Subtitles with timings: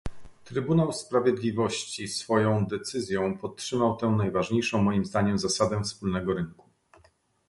[0.43, 6.69] Trybunał Sprawiedliwości swoją decyzją podtrzymał tę najważniejszą moim zdaniem zasadę wspólnego rynku